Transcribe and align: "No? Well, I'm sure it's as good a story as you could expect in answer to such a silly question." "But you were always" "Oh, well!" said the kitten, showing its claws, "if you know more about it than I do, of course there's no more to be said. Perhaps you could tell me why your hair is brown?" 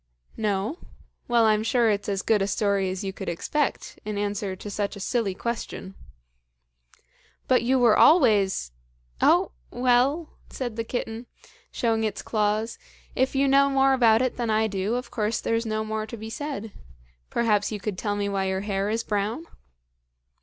"No? 0.35 0.79
Well, 1.27 1.45
I'm 1.45 1.61
sure 1.61 1.91
it's 1.91 2.09
as 2.09 2.23
good 2.23 2.41
a 2.41 2.47
story 2.47 2.89
as 2.89 3.03
you 3.03 3.13
could 3.13 3.29
expect 3.29 3.99
in 4.03 4.17
answer 4.17 4.55
to 4.55 4.69
such 4.71 4.95
a 4.95 4.99
silly 4.99 5.35
question." 5.35 5.93
"But 7.47 7.61
you 7.61 7.77
were 7.77 7.95
always" 7.95 8.71
"Oh, 9.21 9.51
well!" 9.69 10.31
said 10.49 10.75
the 10.75 10.83
kitten, 10.83 11.27
showing 11.71 12.03
its 12.03 12.23
claws, 12.23 12.79
"if 13.15 13.35
you 13.35 13.47
know 13.47 13.69
more 13.69 13.93
about 13.93 14.23
it 14.23 14.37
than 14.37 14.49
I 14.49 14.65
do, 14.65 14.95
of 14.95 15.11
course 15.11 15.39
there's 15.39 15.67
no 15.67 15.83
more 15.85 16.07
to 16.07 16.17
be 16.17 16.31
said. 16.31 16.71
Perhaps 17.29 17.71
you 17.71 17.79
could 17.79 17.99
tell 17.99 18.15
me 18.15 18.27
why 18.27 18.45
your 18.45 18.61
hair 18.61 18.89
is 18.89 19.03
brown?" 19.03 19.45